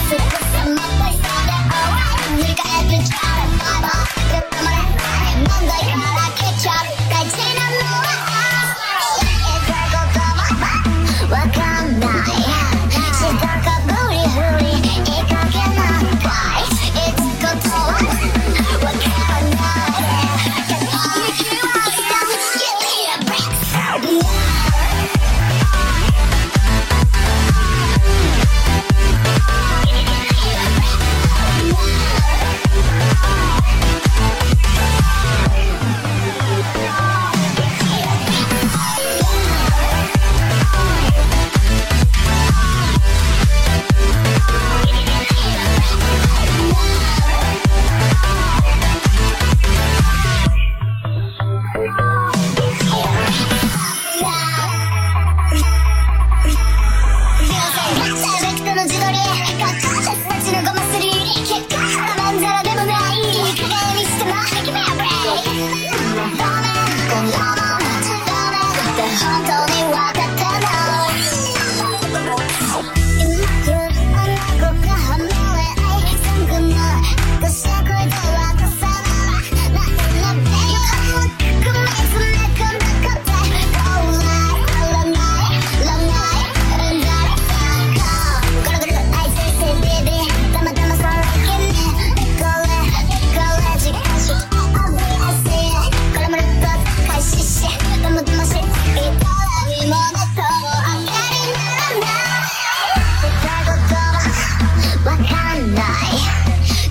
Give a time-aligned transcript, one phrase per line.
[105.29, 105.85] かんない。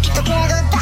[0.01, 0.78] きっとけど